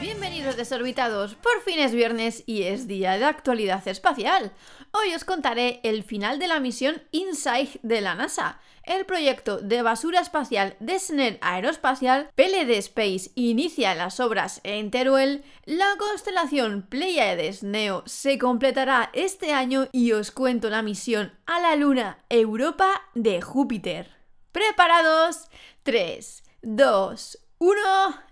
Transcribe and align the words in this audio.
Bienvenidos 0.00 0.56
desorbitados, 0.56 1.34
por 1.34 1.60
fin 1.62 1.78
es 1.78 1.92
viernes 1.92 2.42
y 2.46 2.62
es 2.62 2.86
día 2.86 3.18
de 3.18 3.26
actualidad 3.26 3.86
espacial. 3.88 4.52
Hoy 4.92 5.14
os 5.14 5.24
contaré 5.24 5.80
el 5.82 6.02
final 6.02 6.38
de 6.38 6.48
la 6.48 6.60
misión 6.60 7.02
InSight 7.10 7.80
de 7.82 8.00
la 8.00 8.14
NASA, 8.14 8.58
el 8.84 9.04
proyecto 9.04 9.58
de 9.58 9.82
basura 9.82 10.20
espacial 10.20 10.76
de 10.80 10.98
SNER 10.98 11.38
Aeroespacial, 11.42 12.30
PLD 12.34 12.70
Space 12.78 13.32
inicia 13.34 13.94
las 13.94 14.18
obras 14.18 14.60
en 14.64 14.90
Teruel, 14.90 15.44
la 15.66 15.88
constelación 15.98 16.86
Pleiades 16.88 17.62
Neo 17.62 18.02
se 18.06 18.38
completará 18.38 19.10
este 19.12 19.52
año 19.52 19.88
y 19.92 20.12
os 20.12 20.30
cuento 20.30 20.70
la 20.70 20.80
misión 20.80 21.32
a 21.44 21.60
la 21.60 21.76
Luna 21.76 22.24
Europa 22.30 23.02
de 23.14 23.42
Júpiter. 23.42 24.10
¿Preparados? 24.52 25.48
3, 25.82 26.44
2, 26.66 27.38
1, 27.58 27.76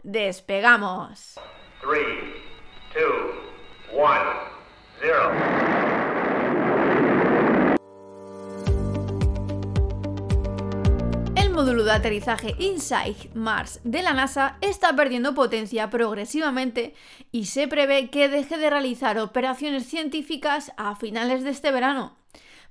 despegamos. 0.05 1.39
3, 1.83 2.03
2, 2.95 3.05
1, 3.93 4.09
0. 5.03 5.33
El 11.37 11.51
módulo 11.51 11.85
de 11.85 11.93
aterrizaje 11.93 12.55
InSight 12.59 13.35
Mars 13.35 13.81
de 13.85 14.03
la 14.03 14.15
NASA 14.15 14.57
está 14.63 14.97
perdiendo 14.97 15.35
potencia 15.35 15.91
progresivamente 15.91 16.95
y 17.33 17.45
se 17.45 17.69
prevé 17.69 18.09
que 18.09 18.31
deje 18.31 18.57
de 18.57 18.71
realizar 18.71 19.19
operaciones 19.19 19.87
científicas 19.87 20.73
a 20.79 20.97
finales 20.97 21.45
de 21.45 21.51
este 21.51 21.71
verano. 21.71 22.17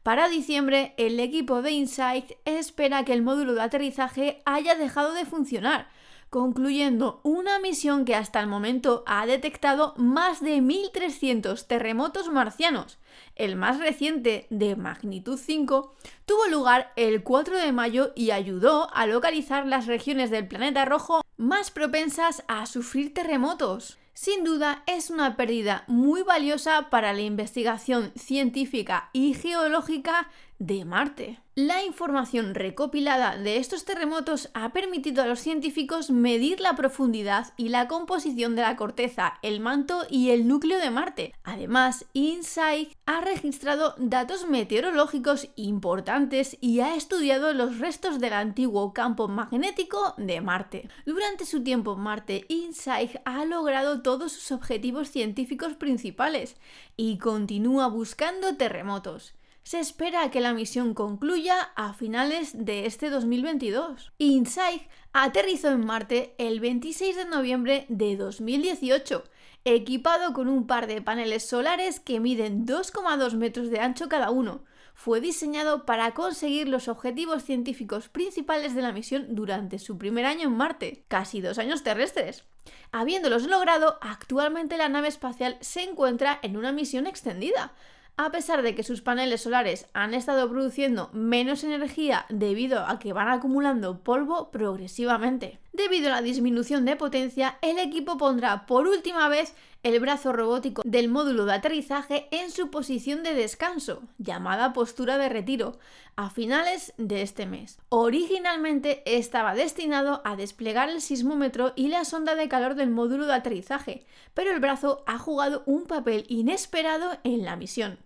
Para 0.03 0.29
diciembre, 0.29 0.95
el 0.97 1.19
equipo 1.19 1.61
de 1.61 1.71
InSight 1.71 2.31
espera 2.45 3.05
que 3.05 3.13
el 3.13 3.21
módulo 3.21 3.53
de 3.53 3.61
aterrizaje 3.61 4.41
haya 4.45 4.73
dejado 4.73 5.13
de 5.13 5.25
funcionar, 5.25 5.89
concluyendo 6.31 7.21
una 7.21 7.59
misión 7.59 8.03
que 8.03 8.15
hasta 8.15 8.39
el 8.39 8.47
momento 8.47 9.03
ha 9.05 9.27
detectado 9.27 9.93
más 9.97 10.41
de 10.41 10.57
1.300 10.57 11.67
terremotos 11.67 12.31
marcianos. 12.31 12.97
El 13.35 13.55
más 13.55 13.77
reciente, 13.77 14.47
de 14.49 14.75
magnitud 14.75 15.37
5, 15.37 15.93
tuvo 16.25 16.47
lugar 16.47 16.93
el 16.95 17.21
4 17.21 17.59
de 17.59 17.71
mayo 17.71 18.11
y 18.15 18.31
ayudó 18.31 18.91
a 18.95 19.05
localizar 19.05 19.67
las 19.67 19.85
regiones 19.85 20.31
del 20.31 20.47
planeta 20.47 20.83
rojo 20.83 21.21
más 21.37 21.69
propensas 21.69 22.43
a 22.47 22.65
sufrir 22.65 23.13
terremotos. 23.13 23.99
Sin 24.13 24.43
duda 24.43 24.83
es 24.87 25.09
una 25.09 25.37
pérdida 25.37 25.85
muy 25.87 26.21
valiosa 26.21 26.89
para 26.89 27.13
la 27.13 27.21
investigación 27.21 28.11
científica 28.15 29.09
y 29.13 29.33
geológica 29.33 30.29
de 30.61 30.85
Marte. 30.85 31.39
La 31.55 31.83
información 31.83 32.53
recopilada 32.53 33.35
de 33.35 33.57
estos 33.57 33.83
terremotos 33.83 34.51
ha 34.53 34.71
permitido 34.73 35.23
a 35.23 35.25
los 35.25 35.39
científicos 35.39 36.11
medir 36.11 36.61
la 36.61 36.75
profundidad 36.75 37.53
y 37.57 37.69
la 37.69 37.87
composición 37.87 38.55
de 38.55 38.61
la 38.61 38.75
corteza, 38.75 39.39
el 39.41 39.59
manto 39.59 40.05
y 40.07 40.29
el 40.29 40.47
núcleo 40.47 40.79
de 40.79 40.91
Marte. 40.91 41.33
Además, 41.43 42.05
InSight 42.13 42.93
ha 43.07 43.21
registrado 43.21 43.95
datos 43.97 44.47
meteorológicos 44.47 45.49
importantes 45.55 46.57
y 46.61 46.81
ha 46.81 46.95
estudiado 46.95 47.53
los 47.53 47.79
restos 47.79 48.19
del 48.19 48.33
antiguo 48.33 48.93
campo 48.93 49.27
magnético 49.27 50.13
de 50.17 50.41
Marte. 50.41 50.89
Durante 51.07 51.45
su 51.45 51.63
tiempo 51.63 51.93
en 51.93 52.01
Marte, 52.01 52.45
InSight 52.49 53.15
ha 53.25 53.45
logrado 53.45 54.03
todos 54.03 54.31
sus 54.31 54.51
objetivos 54.51 55.09
científicos 55.09 55.73
principales 55.73 56.55
y 56.95 57.17
continúa 57.17 57.87
buscando 57.87 58.55
terremotos 58.57 59.33
se 59.63 59.79
espera 59.79 60.31
que 60.31 60.41
la 60.41 60.53
misión 60.53 60.93
concluya 60.93 61.71
a 61.75 61.93
finales 61.93 62.51
de 62.53 62.85
este 62.85 63.09
2022. 63.09 64.11
InSight 64.17 64.83
aterrizó 65.13 65.69
en 65.69 65.85
Marte 65.85 66.33
el 66.37 66.59
26 66.59 67.15
de 67.15 67.25
noviembre 67.25 67.85
de 67.89 68.17
2018, 68.17 69.23
equipado 69.63 70.33
con 70.33 70.47
un 70.47 70.65
par 70.65 70.87
de 70.87 71.01
paneles 71.01 71.47
solares 71.47 71.99
que 71.99 72.19
miden 72.19 72.65
2,2 72.65 73.33
metros 73.35 73.69
de 73.69 73.79
ancho 73.79 74.09
cada 74.09 74.31
uno. 74.31 74.63
Fue 74.93 75.21
diseñado 75.21 75.85
para 75.85 76.13
conseguir 76.13 76.67
los 76.67 76.87
objetivos 76.87 77.43
científicos 77.43 78.09
principales 78.09 78.75
de 78.75 78.81
la 78.81 78.91
misión 78.91 79.27
durante 79.35 79.79
su 79.79 79.97
primer 79.97 80.25
año 80.25 80.43
en 80.43 80.57
Marte, 80.57 81.05
casi 81.07 81.41
dos 81.41 81.57
años 81.59 81.83
terrestres. 81.83 82.45
Habiéndolos 82.91 83.47
logrado, 83.47 83.97
actualmente 84.01 84.77
la 84.77 84.89
nave 84.89 85.07
espacial 85.07 85.57
se 85.61 85.83
encuentra 85.83 86.39
en 86.41 86.57
una 86.57 86.71
misión 86.71 87.07
extendida, 87.07 87.73
a 88.17 88.31
pesar 88.31 88.61
de 88.61 88.75
que 88.75 88.83
sus 88.83 89.01
paneles 89.01 89.41
solares 89.41 89.87
han 89.93 90.13
estado 90.13 90.49
produciendo 90.49 91.09
menos 91.13 91.63
energía 91.63 92.25
debido 92.29 92.85
a 92.85 92.99
que 92.99 93.13
van 93.13 93.29
acumulando 93.29 94.03
polvo 94.03 94.51
progresivamente. 94.51 95.59
Debido 95.73 96.07
a 96.07 96.11
la 96.11 96.21
disminución 96.21 96.85
de 96.85 96.95
potencia, 96.95 97.57
el 97.61 97.79
equipo 97.79 98.17
pondrá 98.17 98.65
por 98.65 98.87
última 98.87 99.29
vez 99.29 99.55
el 99.83 99.99
brazo 99.99 100.31
robótico 100.31 100.81
del 100.85 101.09
módulo 101.09 101.45
de 101.45 101.53
aterrizaje 101.53 102.27
en 102.31 102.51
su 102.51 102.69
posición 102.69 103.23
de 103.23 103.33
descanso, 103.33 104.03
llamada 104.17 104.73
postura 104.73 105.17
de 105.17 105.29
retiro, 105.29 105.79
a 106.15 106.29
finales 106.29 106.93
de 106.97 107.21
este 107.21 107.45
mes. 107.45 107.79
Originalmente 107.89 109.01
estaba 109.05 109.55
destinado 109.55 110.21
a 110.23 110.35
desplegar 110.35 110.89
el 110.89 111.01
sismómetro 111.01 111.73
y 111.75 111.87
la 111.87 112.05
sonda 112.05 112.35
de 112.35 112.47
calor 112.47 112.75
del 112.75 112.91
módulo 112.91 113.25
de 113.25 113.33
aterrizaje, 113.33 114.05
pero 114.33 114.51
el 114.51 114.59
brazo 114.59 115.03
ha 115.07 115.17
jugado 115.17 115.63
un 115.65 115.85
papel 115.85 116.25
inesperado 116.27 117.17
en 117.23 117.43
la 117.43 117.55
misión. 117.55 117.97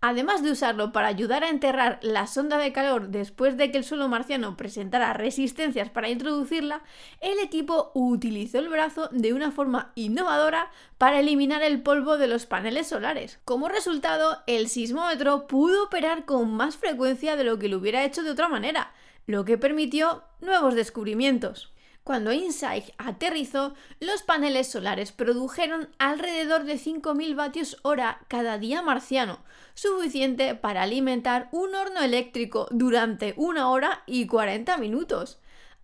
Además 0.00 0.44
de 0.44 0.52
usarlo 0.52 0.92
para 0.92 1.08
ayudar 1.08 1.42
a 1.42 1.48
enterrar 1.48 1.98
la 2.02 2.28
sonda 2.28 2.56
de 2.58 2.72
calor 2.72 3.08
después 3.08 3.56
de 3.56 3.72
que 3.72 3.78
el 3.78 3.84
suelo 3.84 4.08
marciano 4.08 4.56
presentara 4.56 5.12
resistencias 5.12 5.90
para 5.90 6.08
introducirla, 6.08 6.82
el 7.20 7.40
equipo 7.40 7.90
utilizó 7.94 8.60
el 8.60 8.68
brazo 8.68 9.08
de 9.10 9.32
una 9.32 9.50
forma 9.50 9.90
innovadora 9.96 10.70
para 10.98 11.18
eliminar 11.18 11.62
el 11.62 11.82
polvo 11.82 12.16
de 12.16 12.28
los 12.28 12.46
paneles 12.46 12.86
solares. 12.86 13.40
Como 13.44 13.68
resultado, 13.68 14.38
el 14.46 14.68
sismómetro 14.68 15.48
pudo 15.48 15.84
operar 15.84 16.24
con 16.24 16.54
más 16.54 16.76
frecuencia 16.76 17.34
de 17.34 17.44
lo 17.44 17.58
que 17.58 17.68
lo 17.68 17.78
hubiera 17.78 18.04
hecho 18.04 18.22
de 18.22 18.30
otra 18.30 18.48
manera, 18.48 18.92
lo 19.26 19.44
que 19.44 19.58
permitió 19.58 20.22
nuevos 20.40 20.76
descubrimientos. 20.76 21.72
Cuando 22.04 22.32
InSight 22.32 22.94
aterrizó, 22.96 23.74
los 24.00 24.22
paneles 24.22 24.70
solares 24.70 25.12
produjeron 25.12 25.88
alrededor 25.98 26.64
de 26.64 26.74
5.000 26.74 27.34
vatios 27.34 27.76
hora 27.82 28.20
cada 28.28 28.58
día 28.58 28.80
marciano, 28.80 29.40
suficiente 29.74 30.54
para 30.54 30.82
alimentar 30.82 31.48
un 31.52 31.74
horno 31.74 32.00
eléctrico 32.00 32.66
durante 32.70 33.34
una 33.36 33.68
hora 33.68 34.02
y 34.06 34.26
40 34.26 34.78
minutos. 34.78 35.38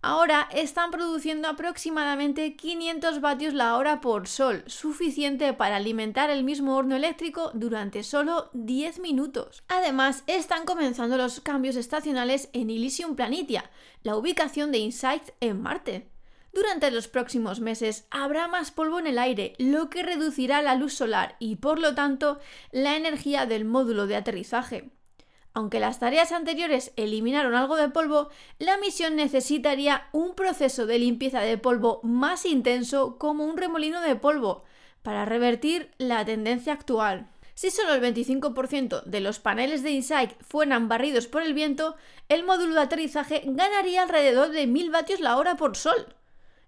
Ahora 0.07 0.47
están 0.53 0.91
produciendo 0.91 1.47
aproximadamente 1.47 2.55
500 2.55 3.21
vatios 3.21 3.55
la 3.55 3.75
hora 3.75 4.01
por 4.01 4.27
sol, 4.27 4.63
suficiente 4.67 5.51
para 5.53 5.77
alimentar 5.77 6.29
el 6.29 6.43
mismo 6.43 6.75
horno 6.75 6.95
eléctrico 6.95 7.49
durante 7.55 8.03
solo 8.03 8.51
10 8.53 8.99
minutos. 8.99 9.63
Además, 9.67 10.23
están 10.27 10.65
comenzando 10.65 11.17
los 11.17 11.39
cambios 11.39 11.75
estacionales 11.75 12.49
en 12.53 12.69
Elysium 12.69 13.15
Planitia, 13.15 13.71
la 14.03 14.15
ubicación 14.15 14.71
de 14.71 14.77
InSight 14.77 15.31
en 15.39 15.59
Marte. 15.59 16.07
Durante 16.53 16.91
los 16.91 17.07
próximos 17.07 17.59
meses 17.59 18.05
habrá 18.11 18.47
más 18.47 18.69
polvo 18.69 18.99
en 18.99 19.07
el 19.07 19.17
aire, 19.17 19.55
lo 19.57 19.89
que 19.89 20.03
reducirá 20.03 20.61
la 20.61 20.75
luz 20.75 20.93
solar 20.93 21.35
y 21.39 21.55
por 21.55 21.79
lo 21.79 21.95
tanto 21.95 22.37
la 22.71 22.95
energía 22.95 23.47
del 23.47 23.65
módulo 23.65 24.05
de 24.05 24.17
aterrizaje. 24.17 24.91
Aunque 25.55 25.79
las 25.79 25.99
tareas 25.99 26.33
anteriores 26.33 26.91
eliminaron 26.97 27.55
algo 27.55 27.77
de 27.77 27.87
polvo, 27.87 28.27
la 28.59 28.77
misión 28.77 29.15
necesitaría 29.15 30.09
un 30.11 30.35
proceso 30.35 30.85
de 30.85 30.99
limpieza 30.99 31.39
de 31.39 31.57
polvo 31.57 32.01
más 32.03 32.45
intenso 32.45 33.17
como 33.17 33.45
un 33.45 33.55
remolino 33.55 34.01
de 34.01 34.17
polvo 34.17 34.65
para 35.01 35.23
revertir 35.23 35.91
la 35.97 36.25
tendencia 36.25 36.73
actual. 36.73 37.29
Si 37.53 37.71
solo 37.71 37.93
el 37.93 38.01
25% 38.01 39.03
de 39.05 39.21
los 39.21 39.39
paneles 39.39 39.81
de 39.81 39.91
Insight 39.91 40.31
fueran 40.41 40.89
barridos 40.89 41.27
por 41.27 41.41
el 41.41 41.53
viento, 41.53 41.95
el 42.27 42.43
módulo 42.43 42.73
de 42.73 42.81
aterrizaje 42.81 43.41
ganaría 43.45 44.03
alrededor 44.03 44.49
de 44.49 44.67
1000 44.67 44.91
vatios 44.91 45.21
la 45.21 45.37
hora 45.37 45.55
por 45.55 45.77
sol, 45.77 46.15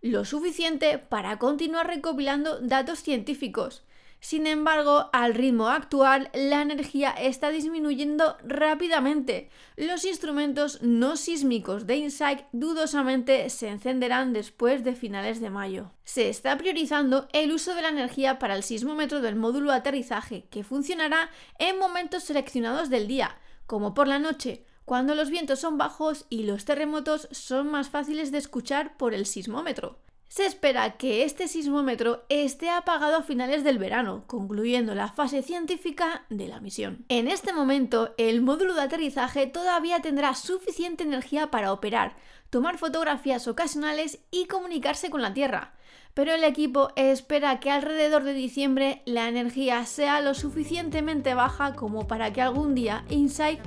lo 0.01 0.23
suficiente 0.23 0.97
para 0.97 1.39
continuar 1.39 1.87
recopilando 1.87 2.61
datos 2.61 2.99
científicos. 2.99 3.83
Sin 4.19 4.47
embargo, 4.47 5.09
al 5.13 5.35
ritmo 5.35 5.67
actual, 5.67 6.29
la 6.33 6.61
energía 6.61 7.11
está 7.11 7.49
disminuyendo 7.49 8.35
rápidamente. 8.43 9.49
Los 9.75 10.05
instrumentos 10.05 10.81
no 10.81 11.17
sísmicos 11.17 11.85
de 11.85 11.97
InSight 11.97 12.41
dudosamente 12.51 13.49
se 13.49 13.69
encenderán 13.69 14.33
después 14.33 14.83
de 14.83 14.95
finales 14.95 15.39
de 15.39 15.51
mayo. 15.51 15.91
Se 16.03 16.29
está 16.29 16.57
priorizando 16.57 17.27
el 17.31 17.51
uso 17.51 17.75
de 17.75 17.83
la 17.83 17.89
energía 17.89 18.39
para 18.39 18.55
el 18.55 18.63
sismómetro 18.63 19.21
del 19.21 19.35
módulo 19.35 19.71
aterrizaje, 19.71 20.47
que 20.49 20.63
funcionará 20.63 21.29
en 21.59 21.77
momentos 21.77 22.23
seleccionados 22.23 22.89
del 22.89 23.07
día, 23.07 23.37
como 23.67 23.93
por 23.93 24.07
la 24.07 24.17
noche, 24.17 24.65
cuando 24.83 25.15
los 25.15 25.29
vientos 25.29 25.59
son 25.59 25.77
bajos 25.77 26.25
y 26.29 26.43
los 26.43 26.65
terremotos 26.65 27.27
son 27.31 27.69
más 27.69 27.89
fáciles 27.89 28.31
de 28.31 28.39
escuchar 28.39 28.97
por 28.97 29.13
el 29.13 29.25
sismómetro. 29.25 29.99
Se 30.29 30.45
espera 30.45 30.97
que 30.97 31.23
este 31.23 31.47
sismómetro 31.47 32.25
esté 32.27 32.69
apagado 32.69 33.15
a 33.15 33.23
finales 33.23 33.63
del 33.63 33.77
verano, 33.77 34.25
concluyendo 34.27 34.93
la 34.93 35.07
fase 35.07 35.41
científica 35.41 36.25
de 36.29 36.47
la 36.47 36.59
misión. 36.59 37.05
En 37.07 37.29
este 37.29 37.53
momento, 37.53 38.13
el 38.17 38.41
módulo 38.41 38.75
de 38.75 38.81
aterrizaje 38.81 39.47
todavía 39.47 40.01
tendrá 40.01 40.35
suficiente 40.35 41.05
energía 41.05 41.49
para 41.49 41.71
operar, 41.71 42.17
tomar 42.49 42.77
fotografías 42.77 43.47
ocasionales 43.47 44.19
y 44.29 44.47
comunicarse 44.47 45.09
con 45.09 45.21
la 45.21 45.33
Tierra. 45.33 45.73
Pero 46.13 46.33
el 46.33 46.43
equipo 46.43 46.89
espera 46.97 47.59
que 47.61 47.71
alrededor 47.71 48.23
de 48.23 48.33
diciembre 48.33 49.03
la 49.05 49.29
energía 49.29 49.85
sea 49.85 50.19
lo 50.19 50.33
suficientemente 50.33 51.35
baja 51.35 51.73
como 51.73 52.05
para 52.07 52.33
que 52.33 52.41
algún 52.41 52.75
día 52.75 53.05
Insight 53.09 53.61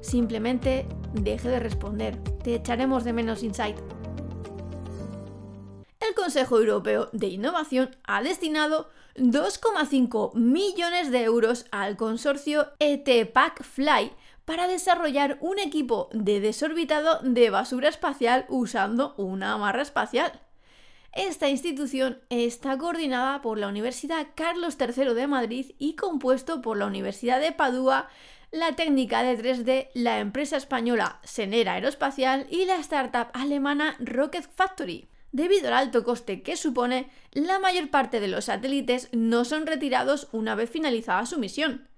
simplemente 0.00 0.86
deje 1.12 1.48
de 1.48 1.60
responder. 1.60 2.16
Te 2.42 2.54
echaremos 2.54 3.04
de 3.04 3.12
menos 3.12 3.42
Insight. 3.42 3.76
El 6.26 6.32
Consejo 6.32 6.58
Europeo 6.58 7.08
de 7.12 7.28
Innovación 7.28 7.94
ha 8.02 8.20
destinado 8.20 8.90
2,5 9.14 10.34
millones 10.34 11.12
de 11.12 11.22
euros 11.22 11.66
al 11.70 11.96
consorcio 11.96 12.66
ETPAC 12.80 13.62
Fly 13.62 14.10
para 14.44 14.66
desarrollar 14.66 15.38
un 15.40 15.60
equipo 15.60 16.08
de 16.12 16.40
desorbitado 16.40 17.20
de 17.22 17.48
basura 17.50 17.88
espacial 17.88 18.44
usando 18.48 19.14
una 19.18 19.52
amarra 19.52 19.82
espacial. 19.82 20.40
Esta 21.12 21.48
institución 21.48 22.18
está 22.28 22.76
coordinada 22.76 23.40
por 23.40 23.56
la 23.56 23.68
Universidad 23.68 24.26
Carlos 24.34 24.76
III 24.80 25.14
de 25.14 25.28
Madrid 25.28 25.76
y 25.78 25.94
compuesto 25.94 26.60
por 26.60 26.76
la 26.76 26.86
Universidad 26.86 27.40
de 27.40 27.52
Padua, 27.52 28.08
la 28.50 28.72
técnica 28.72 29.22
de 29.22 29.38
3D, 29.38 29.90
la 29.94 30.18
empresa 30.18 30.56
española 30.56 31.20
Senera 31.22 31.74
Aeroespacial 31.74 32.48
y 32.50 32.64
la 32.64 32.78
startup 32.78 33.28
alemana 33.32 33.94
Rocket 34.00 34.50
Factory. 34.52 35.08
Debido 35.32 35.68
al 35.68 35.74
alto 35.74 36.04
coste 36.04 36.42
que 36.42 36.56
supone, 36.56 37.10
la 37.32 37.58
mayor 37.58 37.90
parte 37.90 38.20
de 38.20 38.28
los 38.28 38.46
satélites 38.46 39.08
no 39.12 39.44
son 39.44 39.66
retirados 39.66 40.28
una 40.32 40.54
vez 40.54 40.70
finalizada 40.70 41.26
su 41.26 41.38
misión. 41.38 41.88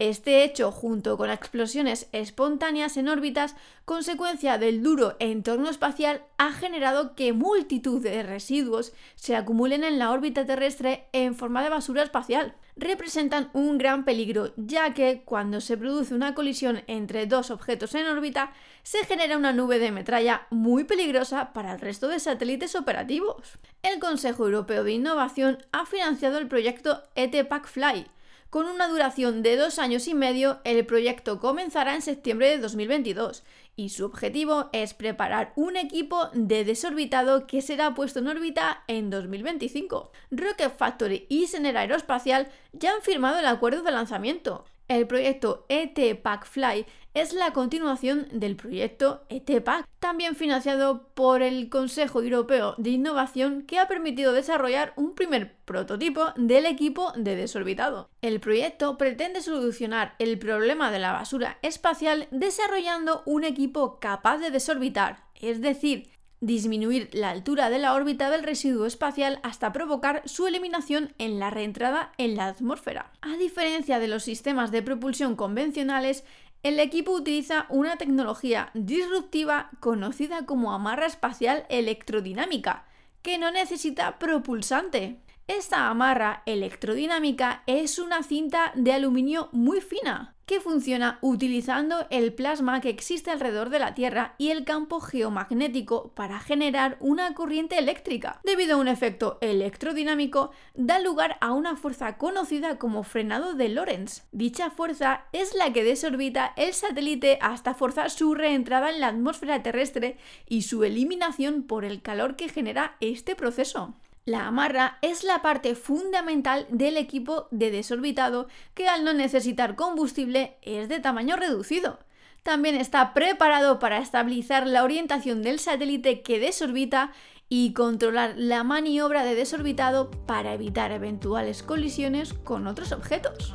Este 0.00 0.42
hecho, 0.42 0.72
junto 0.72 1.16
con 1.16 1.30
explosiones 1.30 2.08
espontáneas 2.10 2.96
en 2.96 3.08
órbitas, 3.08 3.54
consecuencia 3.84 4.58
del 4.58 4.82
duro 4.82 5.14
entorno 5.20 5.70
espacial, 5.70 6.22
ha 6.36 6.52
generado 6.52 7.14
que 7.14 7.32
multitud 7.32 8.02
de 8.02 8.24
residuos 8.24 8.92
se 9.14 9.36
acumulen 9.36 9.84
en 9.84 10.00
la 10.00 10.10
órbita 10.10 10.44
terrestre 10.44 11.06
en 11.12 11.36
forma 11.36 11.62
de 11.62 11.70
basura 11.70 12.02
espacial. 12.02 12.56
Representan 12.74 13.50
un 13.52 13.78
gran 13.78 14.04
peligro, 14.04 14.52
ya 14.56 14.94
que 14.94 15.22
cuando 15.24 15.60
se 15.60 15.76
produce 15.76 16.12
una 16.12 16.34
colisión 16.34 16.82
entre 16.88 17.26
dos 17.26 17.52
objetos 17.52 17.94
en 17.94 18.08
órbita, 18.08 18.52
se 18.82 19.04
genera 19.04 19.36
una 19.36 19.52
nube 19.52 19.78
de 19.78 19.92
metralla 19.92 20.48
muy 20.50 20.82
peligrosa 20.82 21.52
para 21.52 21.72
el 21.72 21.80
resto 21.80 22.08
de 22.08 22.18
satélites 22.18 22.74
operativos. 22.74 23.60
El 23.84 24.00
Consejo 24.00 24.46
Europeo 24.46 24.82
de 24.82 24.90
Innovación 24.90 25.58
ha 25.70 25.86
financiado 25.86 26.38
el 26.38 26.48
proyecto 26.48 27.04
ETPAC-FLY, 27.14 28.08
con 28.54 28.68
una 28.68 28.86
duración 28.86 29.42
de 29.42 29.56
dos 29.56 29.80
años 29.80 30.06
y 30.06 30.14
medio, 30.14 30.60
el 30.62 30.86
proyecto 30.86 31.40
comenzará 31.40 31.96
en 31.96 32.02
septiembre 32.02 32.50
de 32.50 32.58
2022 32.58 33.42
y 33.74 33.88
su 33.88 34.04
objetivo 34.04 34.70
es 34.72 34.94
preparar 34.94 35.52
un 35.56 35.76
equipo 35.76 36.28
de 36.34 36.64
desorbitado 36.64 37.48
que 37.48 37.62
será 37.62 37.96
puesto 37.96 38.20
en 38.20 38.28
órbita 38.28 38.84
en 38.86 39.10
2025. 39.10 40.12
Rocket 40.30 40.76
Factory 40.76 41.26
y 41.28 41.48
Sener 41.48 41.76
Aeroespacial 41.76 42.46
ya 42.72 42.94
han 42.94 43.02
firmado 43.02 43.40
el 43.40 43.46
acuerdo 43.46 43.82
de 43.82 43.90
lanzamiento. 43.90 44.64
El 44.86 45.06
proyecto 45.06 45.64
ET-PAC-FLY 45.70 46.84
es 47.14 47.32
la 47.32 47.52
continuación 47.52 48.26
del 48.32 48.54
proyecto 48.54 49.24
ETPAC, 49.30 49.86
también 49.98 50.36
financiado 50.36 51.08
por 51.14 51.40
el 51.40 51.70
Consejo 51.70 52.20
Europeo 52.20 52.74
de 52.76 52.90
Innovación 52.90 53.62
que 53.62 53.78
ha 53.78 53.88
permitido 53.88 54.32
desarrollar 54.32 54.92
un 54.96 55.14
primer 55.14 55.56
prototipo 55.64 56.32
del 56.36 56.66
equipo 56.66 57.12
de 57.16 57.34
desorbitado. 57.34 58.10
El 58.20 58.40
proyecto 58.40 58.98
pretende 58.98 59.40
solucionar 59.40 60.16
el 60.18 60.38
problema 60.38 60.90
de 60.90 60.98
la 60.98 61.12
basura 61.12 61.58
espacial 61.62 62.28
desarrollando 62.30 63.22
un 63.24 63.44
equipo 63.44 63.98
capaz 64.00 64.38
de 64.38 64.50
desorbitar, 64.50 65.24
es 65.34 65.62
decir, 65.62 66.10
disminuir 66.46 67.08
la 67.12 67.30
altura 67.30 67.70
de 67.70 67.78
la 67.78 67.94
órbita 67.94 68.30
del 68.30 68.42
residuo 68.42 68.86
espacial 68.86 69.40
hasta 69.42 69.72
provocar 69.72 70.22
su 70.26 70.46
eliminación 70.46 71.12
en 71.18 71.38
la 71.38 71.50
reentrada 71.50 72.12
en 72.18 72.36
la 72.36 72.46
atmósfera. 72.46 73.12
A 73.22 73.36
diferencia 73.36 73.98
de 73.98 74.08
los 74.08 74.22
sistemas 74.22 74.70
de 74.70 74.82
propulsión 74.82 75.36
convencionales, 75.36 76.24
el 76.62 76.80
equipo 76.80 77.12
utiliza 77.12 77.66
una 77.68 77.96
tecnología 77.96 78.70
disruptiva 78.74 79.70
conocida 79.80 80.46
como 80.46 80.72
amarra 80.72 81.06
espacial 81.06 81.66
electrodinámica, 81.68 82.84
que 83.22 83.38
no 83.38 83.50
necesita 83.50 84.18
propulsante. 84.18 85.20
Esta 85.46 85.88
amarra 85.88 86.42
electrodinámica 86.46 87.62
es 87.66 87.98
una 87.98 88.22
cinta 88.22 88.72
de 88.74 88.92
aluminio 88.92 89.50
muy 89.52 89.80
fina 89.80 90.33
que 90.46 90.60
funciona 90.60 91.18
utilizando 91.20 92.06
el 92.10 92.32
plasma 92.32 92.80
que 92.80 92.90
existe 92.90 93.30
alrededor 93.30 93.70
de 93.70 93.78
la 93.78 93.94
Tierra 93.94 94.34
y 94.38 94.50
el 94.50 94.64
campo 94.64 95.00
geomagnético 95.00 96.12
para 96.14 96.40
generar 96.40 96.96
una 97.00 97.34
corriente 97.34 97.78
eléctrica. 97.78 98.40
Debido 98.44 98.76
a 98.76 98.80
un 98.80 98.88
efecto 98.88 99.38
electrodinámico, 99.40 100.50
da 100.74 100.98
lugar 100.98 101.36
a 101.40 101.52
una 101.52 101.76
fuerza 101.76 102.16
conocida 102.18 102.78
como 102.78 103.02
frenado 103.02 103.54
de 103.54 103.68
Lorentz. 103.68 104.24
Dicha 104.32 104.70
fuerza 104.70 105.24
es 105.32 105.54
la 105.54 105.72
que 105.72 105.84
desorbita 105.84 106.52
el 106.56 106.74
satélite 106.74 107.38
hasta 107.40 107.74
forzar 107.74 108.10
su 108.10 108.34
reentrada 108.34 108.90
en 108.90 109.00
la 109.00 109.08
atmósfera 109.08 109.62
terrestre 109.62 110.18
y 110.48 110.62
su 110.62 110.84
eliminación 110.84 111.62
por 111.62 111.84
el 111.84 112.02
calor 112.02 112.36
que 112.36 112.48
genera 112.48 112.96
este 113.00 113.34
proceso. 113.34 113.94
La 114.26 114.46
amarra 114.46 114.96
es 115.02 115.22
la 115.22 115.42
parte 115.42 115.74
fundamental 115.74 116.66
del 116.70 116.96
equipo 116.96 117.46
de 117.50 117.70
desorbitado 117.70 118.48
que 118.72 118.88
al 118.88 119.04
no 119.04 119.12
necesitar 119.12 119.76
combustible 119.76 120.56
es 120.62 120.88
de 120.88 120.98
tamaño 120.98 121.36
reducido. 121.36 121.98
También 122.42 122.74
está 122.74 123.12
preparado 123.12 123.78
para 123.78 123.98
estabilizar 123.98 124.66
la 124.66 124.82
orientación 124.82 125.42
del 125.42 125.58
satélite 125.58 126.22
que 126.22 126.38
desorbita 126.38 127.12
y 127.50 127.74
controlar 127.74 128.34
la 128.36 128.64
maniobra 128.64 129.24
de 129.24 129.34
desorbitado 129.34 130.10
para 130.10 130.54
evitar 130.54 130.90
eventuales 130.92 131.62
colisiones 131.62 132.32
con 132.32 132.66
otros 132.66 132.92
objetos. 132.92 133.54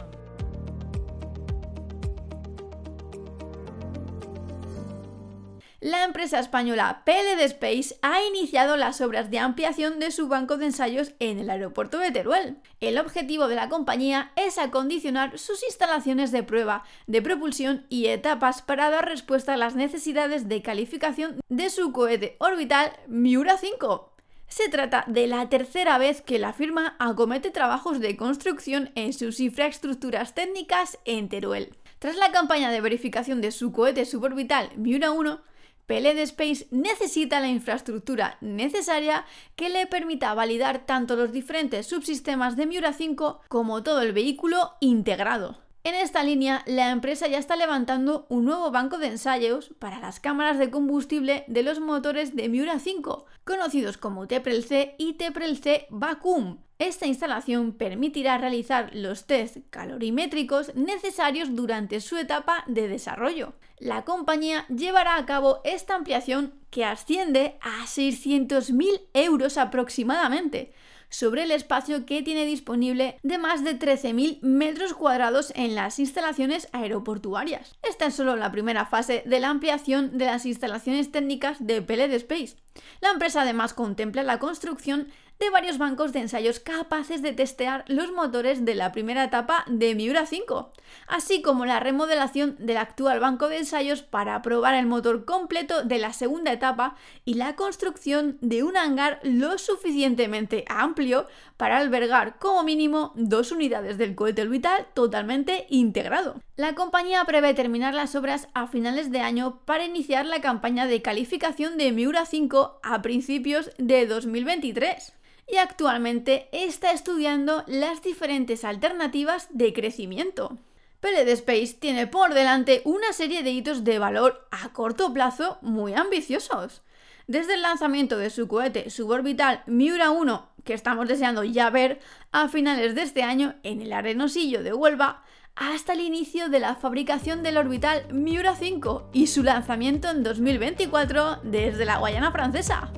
La 5.82 6.04
empresa 6.04 6.40
española 6.40 7.04
PLD 7.06 7.42
Space 7.46 7.96
ha 8.02 8.22
iniciado 8.24 8.76
las 8.76 9.00
obras 9.00 9.32
de 9.32 9.40
ampliación 9.40 10.00
de 10.00 10.12
su 10.12 10.28
banco 10.28 10.58
de 10.58 10.66
ensayos 10.66 11.14
en 11.20 11.40
el 11.40 11.50
aeropuerto 11.50 12.00
de 12.00 12.12
Teruel. 12.12 12.58
El 12.82 12.98
objetivo 12.98 13.48
de 13.48 13.56
la 13.56 13.70
compañía 13.70 14.32
es 14.36 14.58
acondicionar 14.58 15.40
sus 15.40 15.64
instalaciones 15.64 16.32
de 16.32 16.44
prueba 16.44 16.84
de 17.08 17.22
propulsión 17.22 17.86
y 17.88 18.08
etapas 18.08 18.62
para 18.62 18.90
dar 18.90 19.08
respuesta 19.08 19.54
a 19.54 19.58
las 19.58 19.76
necesidades 19.76 20.50
de 20.50 20.62
calificación 20.62 21.40
de 21.48 21.70
su 21.70 21.94
cohete 21.94 22.36
orbital 22.40 22.92
Miura 23.08 23.58
5. 23.58 24.14
Se 24.50 24.68
trata 24.68 25.06
de 25.08 25.28
la 25.28 25.48
tercera 25.48 25.98
vez 25.98 26.22
que 26.22 26.40
la 26.40 26.52
firma 26.52 26.98
acomete 27.00 27.52
trabajos 27.52 28.00
de 28.02 28.18
construcción 28.18 28.92
en 28.96 29.14
sus 29.14 29.40
infraestructuras 29.40 30.34
técnicas 30.34 30.98
en 31.06 31.30
Teruel. 31.30 31.78
Tras 32.00 32.18
la 32.18 32.32
campaña 32.32 32.72
de 32.72 32.82
verificación 32.82 33.40
de 33.42 33.52
su 33.52 33.72
cohete 33.72 34.06
suborbital 34.06 34.72
Miura 34.76 35.12
1, 35.12 35.42
PLD 35.90 36.20
Space 36.20 36.68
necesita 36.70 37.40
la 37.40 37.48
infraestructura 37.48 38.38
necesaria 38.42 39.26
que 39.56 39.70
le 39.70 39.88
permita 39.88 40.36
validar 40.36 40.86
tanto 40.86 41.16
los 41.16 41.32
diferentes 41.32 41.88
subsistemas 41.88 42.56
de 42.56 42.68
Miura 42.68 42.94
5 42.94 43.42
como 43.48 43.82
todo 43.82 44.04
el 44.04 44.14
vehículo 44.14 44.74
integrado. 44.82 45.69
En 45.84 45.96
esta 45.96 46.24
línea, 46.24 46.64
la 46.66 46.92
empresa 46.92 47.28
ya 47.28 47.38
está 47.38 47.56
levantando 47.56 48.26
un 48.30 48.46
nuevo 48.46 48.70
banco 48.70 48.98
de 48.98 49.08
ensayos 49.08 49.74
para 49.80 50.00
las 50.00 50.20
cámaras 50.20 50.60
de 50.60 50.70
combustible 50.70 51.46
de 51.48 51.64
los 51.64 51.80
motores 51.80 52.36
de 52.36 52.50
Miura 52.50 52.80
5, 52.80 53.26
conocidos 53.46 53.98
como 53.98 54.28
TPL-C 54.28 54.96
y 54.98 55.14
TPL-C 55.14 55.88
Vacuum, 55.90 56.58
esta 56.80 57.06
instalación 57.08 57.74
permitirá 57.74 58.38
realizar 58.38 58.92
los 58.94 59.28
test 59.28 59.58
calorimétricos 59.70 60.74
necesarios 60.76 61.54
durante 61.54 62.00
su 62.00 62.16
etapa 62.16 62.64
de 62.68 62.88
desarrollo. 62.88 63.52
La 63.80 64.06
compañía 64.06 64.66
llevará 64.70 65.18
a 65.18 65.26
cabo 65.26 65.60
esta 65.66 65.96
ampliación 65.96 66.54
que 66.70 66.86
asciende 66.86 67.58
a 67.60 67.86
600.000 67.86 69.02
euros 69.14 69.58
aproximadamente, 69.58 70.72
sobre 71.10 71.44
el 71.44 71.52
espacio 71.52 72.06
que 72.06 72.22
tiene 72.22 72.46
disponible 72.46 73.20
de 73.24 73.38
más 73.38 73.64
de 73.64 73.78
13.000 73.78 74.40
metros 74.42 74.94
cuadrados 74.94 75.52
en 75.56 75.76
las 75.76 76.00
instalaciones 76.00 76.68
aeroportuarias. 76.72 77.78
Esta 77.82 78.08
es 78.08 78.16
solo 78.16 78.36
la 78.36 78.52
primera 78.52 78.86
fase 78.86 79.24
de 79.26 79.40
la 79.40 79.50
ampliación 79.50 80.18
de 80.18 80.26
las 80.26 80.46
instalaciones 80.46 81.12
técnicas 81.12 81.58
de 81.66 81.82
PLD 81.82 82.14
Space. 82.14 82.56
La 83.02 83.12
empresa 83.12 83.42
además 83.42 83.74
contempla 83.74 84.24
la 84.24 84.40
construcción 84.40 85.08
de 85.40 85.50
varios 85.50 85.78
bancos 85.78 86.12
de 86.12 86.20
ensayos 86.20 86.60
capaces 86.60 87.22
de 87.22 87.32
testear 87.32 87.86
los 87.88 88.12
motores 88.12 88.66
de 88.66 88.76
la 88.76 88.92
primera 88.92 89.24
etapa 89.24 89.64
de 89.68 89.96
Miura 89.96 90.26
5, 90.26 90.74
así 91.08 91.42
como 91.42 91.66
la 91.66 91.80
remodelación 91.80 92.58
del 92.60 92.76
actual 92.76 93.22
banco 93.22 93.48
de 93.48 93.60
ensayos 93.60 94.02
para 94.02 94.42
probar 94.42 94.76
el 94.76 94.86
motor 94.86 95.24
completo 95.24 95.84
de 95.84 95.98
la 95.98 96.12
segunda 96.12 96.52
etapa 96.52 96.98
y 97.24 97.36
la 97.36 97.56
construcción 97.56 98.38
de 98.42 98.64
un 98.64 98.76
hangar 98.76 99.22
lo 99.24 99.58
suficientemente 99.58 100.66
amplio 100.68 101.26
para 101.56 101.78
albergar 101.78 102.38
como 102.38 102.64
mínimo 102.64 103.14
dos 103.16 103.54
unidades 103.54 103.98
del 103.98 104.16
cohete 104.16 104.42
orbital 104.42 104.88
totalmente 104.94 105.68
integrado. 105.70 106.42
La 106.58 106.76
compañía 106.76 107.24
prevé 107.24 107.54
terminar 107.54 107.94
las 107.94 108.14
obras 108.16 108.50
a 108.54 108.68
finales 108.68 109.10
de 109.10 109.22
año 109.22 109.62
para 109.64 109.86
iniciar 109.86 110.26
la 110.26 110.42
campaña 110.42 110.86
de 110.86 111.02
calificación 111.02 111.78
de 111.78 111.94
Miura 111.94 112.26
5 112.26 112.82
a 112.84 113.02
principios 113.02 113.72
de 113.78 114.06
2023 114.06 115.14
y 115.52 115.58
actualmente 115.58 116.50
está 116.52 116.92
estudiando 116.92 117.64
las 117.68 118.02
diferentes 118.02 118.64
alternativas 118.64 119.48
de 119.52 119.74
crecimiento. 119.74 120.58
PLD 121.00 121.30
Space 121.30 121.76
tiene 121.80 122.08
por 122.08 122.34
delante 122.34 122.82
una 122.84 123.14
serie 123.14 123.42
de 123.42 123.52
hitos 123.52 123.84
de 123.84 124.00
valor 124.00 124.48
a 124.52 124.70
corto 124.74 125.14
plazo 125.14 125.58
muy 125.62 125.94
ambiciosos. 125.94 126.82
Desde 127.26 127.54
el 127.54 127.62
lanzamiento 127.62 128.18
de 128.18 128.30
su 128.30 128.48
cohete 128.48 128.90
suborbital 128.90 129.64
Miura 129.66 130.12
1, 130.12 130.50
que 130.66 130.74
estamos 130.74 131.08
deseando 131.08 131.44
ya 131.44 131.70
ver 131.70 132.00
a 132.32 132.50
finales 132.50 132.96
de 132.96 133.04
este 133.04 133.24
año 133.24 133.56
en 133.64 133.82
el 133.82 133.94
arenosillo 133.94 134.62
de 134.64 134.74
Huelva, 134.74 135.24
hasta 135.56 135.94
el 135.94 136.02
inicio 136.02 136.50
de 136.50 136.60
la 136.60 136.76
fabricación 136.76 137.44
del 137.44 137.58
orbital 137.58 138.06
Miura 138.12 138.56
5 138.56 139.12
y 139.14 139.28
su 139.28 139.44
lanzamiento 139.44 140.10
en 140.10 140.24
2024 140.24 141.42
desde 141.44 141.86
la 141.86 141.98
Guayana 141.98 142.32
francesa. 142.32 142.92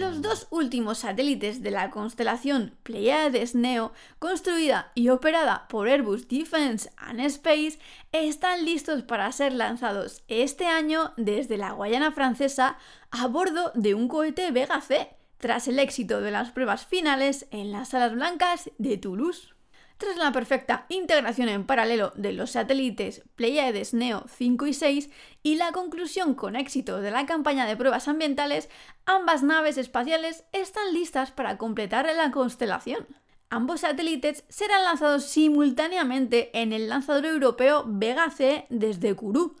Los 0.00 0.22
dos 0.22 0.46
últimos 0.48 1.00
satélites 1.00 1.62
de 1.62 1.70
la 1.70 1.90
constelación 1.90 2.74
Pleiades 2.84 3.54
Neo, 3.54 3.92
construida 4.18 4.92
y 4.94 5.10
operada 5.10 5.68
por 5.68 5.88
Airbus 5.88 6.26
Defence 6.26 6.90
and 6.96 7.20
Space, 7.20 7.78
están 8.10 8.64
listos 8.64 9.02
para 9.02 9.30
ser 9.30 9.52
lanzados 9.52 10.22
este 10.28 10.64
año 10.64 11.12
desde 11.18 11.58
la 11.58 11.72
Guayana 11.72 12.12
francesa 12.12 12.78
a 13.10 13.26
bordo 13.26 13.72
de 13.74 13.94
un 13.94 14.08
cohete 14.08 14.50
Vega 14.52 14.80
C, 14.80 15.10
tras 15.36 15.68
el 15.68 15.78
éxito 15.78 16.22
de 16.22 16.30
las 16.30 16.50
pruebas 16.50 16.86
finales 16.86 17.46
en 17.50 17.70
las 17.70 17.90
salas 17.90 18.14
blancas 18.14 18.70
de 18.78 18.96
Toulouse. 18.96 19.54
Tras 20.00 20.16
la 20.16 20.32
perfecta 20.32 20.86
integración 20.88 21.50
en 21.50 21.66
paralelo 21.66 22.14
de 22.16 22.32
los 22.32 22.52
satélites 22.52 23.22
Pleiades 23.36 23.92
Neo 23.92 24.24
5 24.34 24.66
y 24.66 24.72
6 24.72 25.10
y 25.42 25.56
la 25.56 25.72
conclusión 25.72 26.32
con 26.32 26.56
éxito 26.56 27.02
de 27.02 27.10
la 27.10 27.26
campaña 27.26 27.66
de 27.66 27.76
pruebas 27.76 28.08
ambientales, 28.08 28.70
ambas 29.04 29.42
naves 29.42 29.76
espaciales 29.76 30.44
están 30.52 30.94
listas 30.94 31.32
para 31.32 31.58
completar 31.58 32.06
la 32.16 32.30
constelación. 32.30 33.06
Ambos 33.50 33.80
satélites 33.80 34.44
serán 34.48 34.84
lanzados 34.84 35.24
simultáneamente 35.24 36.48
en 36.58 36.72
el 36.72 36.88
lanzador 36.88 37.26
europeo 37.26 37.84
Vega 37.86 38.30
C 38.30 38.64
desde 38.70 39.14
Kourou. 39.14 39.54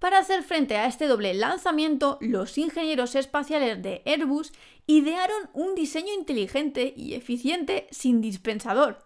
Para 0.00 0.18
hacer 0.18 0.42
frente 0.42 0.76
a 0.76 0.86
este 0.86 1.06
doble 1.06 1.34
lanzamiento, 1.34 2.18
los 2.20 2.58
ingenieros 2.58 3.14
espaciales 3.14 3.80
de 3.80 4.02
Airbus 4.06 4.52
idearon 4.88 5.50
un 5.52 5.76
diseño 5.76 6.12
inteligente 6.12 6.92
y 6.96 7.14
eficiente 7.14 7.86
sin 7.92 8.20
dispensador 8.20 8.98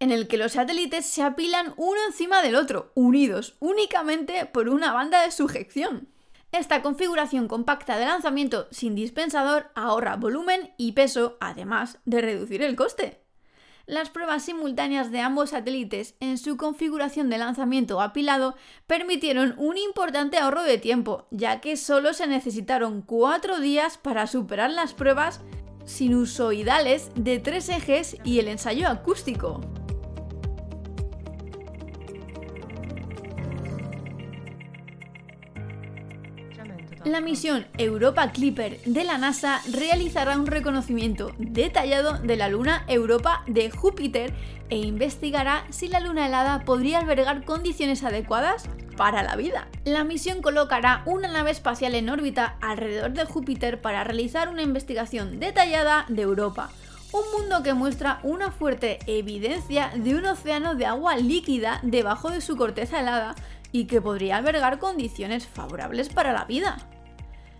en 0.00 0.10
el 0.10 0.28
que 0.28 0.36
los 0.36 0.52
satélites 0.52 1.06
se 1.06 1.22
apilan 1.22 1.74
uno 1.76 2.00
encima 2.06 2.42
del 2.42 2.56
otro, 2.56 2.92
unidos 2.94 3.56
únicamente 3.60 4.46
por 4.46 4.68
una 4.68 4.92
banda 4.92 5.22
de 5.22 5.30
sujeción. 5.30 6.08
Esta 6.52 6.82
configuración 6.82 7.48
compacta 7.48 7.98
de 7.98 8.06
lanzamiento 8.06 8.68
sin 8.70 8.94
dispensador 8.94 9.70
ahorra 9.74 10.16
volumen 10.16 10.72
y 10.76 10.92
peso, 10.92 11.36
además 11.40 11.98
de 12.04 12.20
reducir 12.20 12.62
el 12.62 12.76
coste. 12.76 13.24
Las 13.86 14.08
pruebas 14.08 14.44
simultáneas 14.44 15.10
de 15.10 15.20
ambos 15.20 15.50
satélites 15.50 16.14
en 16.20 16.38
su 16.38 16.56
configuración 16.56 17.28
de 17.28 17.38
lanzamiento 17.38 18.00
apilado 18.00 18.54
permitieron 18.86 19.54
un 19.58 19.76
importante 19.76 20.38
ahorro 20.38 20.62
de 20.62 20.78
tiempo, 20.78 21.26
ya 21.30 21.60
que 21.60 21.76
solo 21.76 22.14
se 22.14 22.26
necesitaron 22.26 23.02
cuatro 23.02 23.60
días 23.60 23.98
para 23.98 24.26
superar 24.26 24.70
las 24.70 24.94
pruebas 24.94 25.40
sinusoidales 25.84 27.10
de 27.14 27.40
tres 27.40 27.68
ejes 27.68 28.16
y 28.24 28.38
el 28.38 28.48
ensayo 28.48 28.88
acústico. 28.88 29.60
La 37.04 37.20
misión 37.20 37.66
Europa 37.76 38.32
Clipper 38.32 38.80
de 38.86 39.04
la 39.04 39.18
NASA 39.18 39.60
realizará 39.70 40.38
un 40.38 40.46
reconocimiento 40.46 41.32
detallado 41.36 42.14
de 42.14 42.36
la 42.38 42.48
luna 42.48 42.82
Europa 42.88 43.44
de 43.46 43.70
Júpiter 43.70 44.32
e 44.70 44.78
investigará 44.78 45.66
si 45.68 45.88
la 45.88 46.00
luna 46.00 46.26
helada 46.26 46.64
podría 46.64 47.00
albergar 47.00 47.44
condiciones 47.44 48.04
adecuadas 48.04 48.70
para 48.96 49.22
la 49.22 49.36
vida. 49.36 49.68
La 49.84 50.02
misión 50.02 50.40
colocará 50.40 51.02
una 51.04 51.28
nave 51.28 51.50
espacial 51.50 51.94
en 51.94 52.08
órbita 52.08 52.56
alrededor 52.62 53.12
de 53.12 53.26
Júpiter 53.26 53.82
para 53.82 54.02
realizar 54.02 54.48
una 54.48 54.62
investigación 54.62 55.38
detallada 55.38 56.06
de 56.08 56.22
Europa, 56.22 56.70
un 57.12 57.38
mundo 57.38 57.62
que 57.62 57.74
muestra 57.74 58.20
una 58.22 58.50
fuerte 58.50 59.00
evidencia 59.06 59.92
de 59.94 60.14
un 60.14 60.24
océano 60.24 60.74
de 60.74 60.86
agua 60.86 61.16
líquida 61.16 61.80
debajo 61.82 62.30
de 62.30 62.40
su 62.40 62.56
corteza 62.56 63.00
helada 63.00 63.34
y 63.72 63.84
que 63.84 64.00
podría 64.00 64.38
albergar 64.38 64.78
condiciones 64.78 65.46
favorables 65.46 66.08
para 66.08 66.32
la 66.32 66.46
vida 66.46 66.78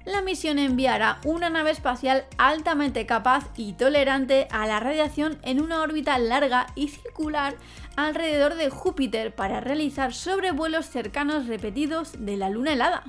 la 0.05 0.21
misión 0.21 0.59
enviará 0.59 1.21
una 1.25 1.49
nave 1.49 1.71
espacial 1.71 2.27
altamente 2.37 3.07
capaz 3.07 3.49
y 3.57 3.73
tolerante 3.73 4.47
a 4.51 4.67
la 4.67 4.81
radiación 4.81 5.39
en 5.43 5.63
una 5.63 5.81
órbita 5.81 6.19
larga 6.19 6.67
y 6.75 6.89
circular 6.89 7.57
alrededor 7.97 8.55
de 8.55 8.69
Júpiter 8.69 9.35
para 9.35 9.61
realizar 9.61 10.13
sobrevuelos 10.13 10.87
cercanos 10.87 11.47
repetidos 11.47 12.13
de 12.19 12.37
la 12.37 12.51
Luna 12.51 12.75
helada. 12.75 13.05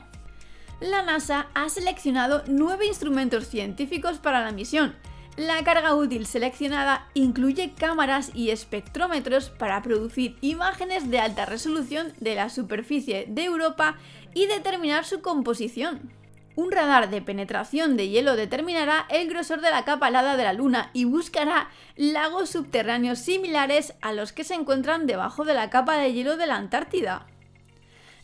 La 0.80 1.04
NASA 1.04 1.48
ha 1.54 1.70
seleccionado 1.70 2.44
nueve 2.48 2.86
instrumentos 2.86 3.48
científicos 3.48 4.18
para 4.20 4.44
la 4.44 4.52
misión. 4.52 4.96
La 5.38 5.62
carga 5.66 5.96
útil 5.96 6.26
seleccionada 6.26 7.10
incluye 7.14 7.74
cámaras 7.74 8.32
y 8.34 8.52
espectrómetros 8.52 9.50
para 9.50 9.82
producir 9.82 10.38
imágenes 10.40 11.10
de 11.10 11.20
alta 11.20 11.46
resolución 11.46 12.14
de 12.22 12.36
la 12.36 12.50
superficie 12.50 13.26
de 13.28 13.44
Europa 13.44 13.98
y 14.34 14.48
determinar 14.48 15.04
su 15.04 15.22
composición. 15.22 16.10
Un 16.56 16.72
radar 16.72 17.10
de 17.10 17.22
penetración 17.22 17.98
de 17.98 18.08
hielo 18.08 18.38
determinará 18.38 19.06
el 19.10 19.28
grosor 19.28 19.60
de 19.60 19.72
la 19.72 19.84
capa 19.84 20.08
helada 20.08 20.38
de 20.38 20.44
la 20.46 20.54
Luna 20.54 20.90
y 20.94 21.04
buscará 21.04 21.70
lagos 21.98 22.50
subterráneos 22.50 23.20
similares 23.20 23.94
a 24.02 24.14
los 24.14 24.32
que 24.32 24.46
se 24.46 24.54
encuentran 24.54 25.06
debajo 25.06 25.44
de 25.44 25.54
la 25.54 25.70
capa 25.70 25.98
de 25.98 26.14
hielo 26.14 26.38
de 26.38 26.48
la 26.48 26.56
Antártida. 26.56 27.26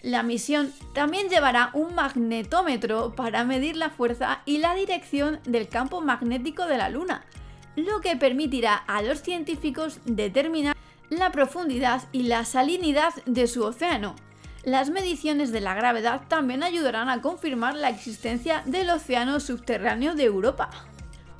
La 0.01 0.23
misión 0.23 0.73
también 0.93 1.27
llevará 1.27 1.71
un 1.73 1.93
magnetómetro 1.93 3.13
para 3.15 3.43
medir 3.43 3.75
la 3.75 3.89
fuerza 3.89 4.41
y 4.45 4.59
la 4.59 4.75
dirección 4.75 5.39
del 5.43 5.67
campo 5.67 5.99
magnético 5.99 6.65
de 6.65 6.77
la 6.77 6.89
Luna, 6.89 7.25
lo 7.75 7.99
que 7.99 8.15
permitirá 8.15 8.75
a 8.75 9.01
los 9.01 9.21
científicos 9.21 9.99
determinar 10.05 10.75
la 11.09 11.31
profundidad 11.31 12.03
y 12.13 12.23
la 12.23 12.45
salinidad 12.45 13.13
de 13.25 13.45
su 13.47 13.63
océano, 13.63 14.15
las 14.63 14.91
mediciones 14.91 15.51
de 15.51 15.59
la 15.59 15.73
gravedad 15.73 16.21
también 16.27 16.61
ayudarán 16.61 17.09
a 17.09 17.21
confirmar 17.21 17.75
la 17.75 17.89
existencia 17.89 18.61
del 18.65 18.91
océano 18.91 19.39
subterráneo 19.39 20.13
de 20.13 20.25
Europa. 20.25 20.69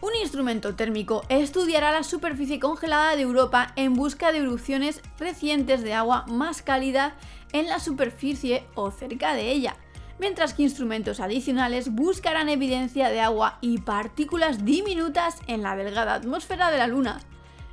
Un 0.02 0.16
instrumento 0.20 0.74
térmico 0.74 1.24
estudiará 1.30 1.92
la 1.92 2.02
superficie 2.02 2.60
congelada 2.60 3.16
de 3.16 3.22
Europa 3.22 3.74
en 3.76 3.94
busca 3.94 4.32
de 4.32 4.40
erupciones 4.40 5.02
recientes 5.20 5.84
de 5.84 5.94
agua 5.94 6.26
más 6.28 6.64
cálida 6.64 7.16
en 7.54 7.68
la 7.68 7.80
superficie 7.80 8.66
o 8.74 8.90
cerca 8.90 9.36
de 9.36 9.52
ella, 9.52 9.76
mientras 10.18 10.56
que 10.56 10.64
instrumentos 10.64 11.20
adicionales 11.20 11.94
buscarán 11.94 12.50
evidencia 12.50 13.10
de 13.10 13.22
agua 13.22 13.60
y 13.62 13.82
partículas 13.82 14.66
diminutas 14.66 15.38
en 15.46 15.62
la 15.62 15.76
delgada 15.76 16.16
atmósfera 16.16 16.72
de 16.72 16.80
la 16.80 16.88
Luna. 16.88 17.20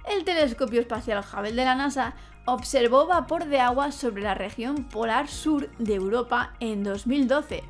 El 0.05 0.25
telescopio 0.25 0.81
espacial 0.81 1.25
Hubble 1.25 1.53
de 1.53 1.65
la 1.65 1.75
NASA 1.75 2.15
observó 2.49 3.07
vapor 3.07 3.45
de 3.45 3.61
agua 3.61 3.93
sobre 3.93 4.23
la 4.23 4.33
región 4.33 4.85
polar 4.85 5.29
sur 5.29 5.69
de 5.79 5.95
Europa 5.95 6.55
en 6.61 6.83
2012, 6.83 7.63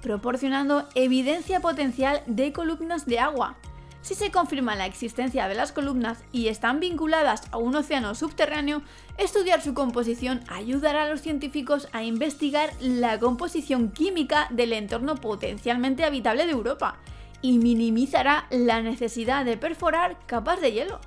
proporcionando 0.00 0.88
evidencia 0.94 1.60
potencial 1.60 2.22
de 2.26 2.50
columnas 2.50 3.04
de 3.04 3.18
agua. 3.18 3.58
Si 4.00 4.14
se 4.14 4.30
confirma 4.30 4.74
la 4.74 4.86
existencia 4.86 5.48
de 5.48 5.54
las 5.54 5.70
columnas 5.70 6.24
y 6.32 6.48
están 6.48 6.80
vinculadas 6.80 7.42
a 7.50 7.58
un 7.58 7.76
océano 7.76 8.14
subterráneo, 8.14 8.80
estudiar 9.18 9.60
su 9.60 9.74
composición 9.74 10.40
ayudará 10.48 11.02
a 11.02 11.08
los 11.08 11.20
científicos 11.20 11.88
a 11.92 12.02
investigar 12.02 12.70
la 12.80 13.18
composición 13.18 13.90
química 13.90 14.48
del 14.50 14.72
entorno 14.72 15.14
potencialmente 15.14 16.04
habitable 16.04 16.46
de 16.46 16.52
Europa 16.52 16.96
y 17.42 17.58
minimizará 17.58 18.46
la 18.50 18.80
necesidad 18.80 19.44
de 19.44 19.58
perforar 19.58 20.16
capas 20.24 20.62
de 20.62 20.72
hielo. 20.72 21.00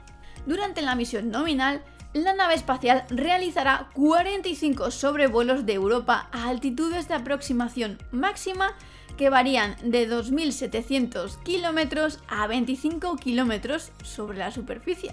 Durante 0.45 0.83
la 0.83 0.93
misión 0.93 1.31
nominal, 1.31 1.83
la 2.23 2.33
nave 2.33 2.53
espacial 2.53 3.05
realizará 3.09 3.89
45 3.93 4.89
sobrevuelos 4.91 5.65
de 5.65 5.73
Europa 5.73 6.29
a 6.31 6.47
altitudes 6.47 7.07
de 7.09 7.15
aproximación 7.15 7.97
máxima 8.11 8.73
que 9.17 9.29
varían 9.29 9.75
de 9.83 10.09
2.700 10.09 11.43
kilómetros 11.43 12.19
a 12.27 12.47
25 12.47 13.17
kilómetros 13.17 13.91
sobre 14.03 14.37
la 14.37 14.51
superficie. 14.51 15.11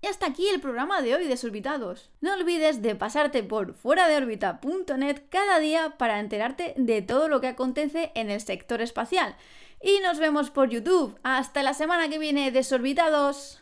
Y 0.00 0.08
hasta 0.08 0.26
aquí 0.26 0.48
el 0.48 0.60
programa 0.60 1.00
de 1.00 1.14
hoy 1.14 1.22
de 1.22 1.28
Desorbitados. 1.28 2.10
No 2.20 2.34
olvides 2.34 2.82
de 2.82 2.96
pasarte 2.96 3.44
por 3.44 3.74
fuera 3.74 4.08
de 4.08 4.16
órbita.net 4.16 5.22
cada 5.28 5.60
día 5.60 5.94
para 5.96 6.18
enterarte 6.18 6.74
de 6.76 7.02
todo 7.02 7.28
lo 7.28 7.40
que 7.40 7.46
acontece 7.46 8.10
en 8.16 8.30
el 8.30 8.40
sector 8.40 8.82
espacial. 8.82 9.36
Y 9.80 10.00
nos 10.00 10.18
vemos 10.18 10.50
por 10.50 10.70
YouTube. 10.70 11.16
Hasta 11.22 11.62
la 11.62 11.72
semana 11.72 12.08
que 12.08 12.18
viene, 12.18 12.50
desorbitados. 12.50 13.61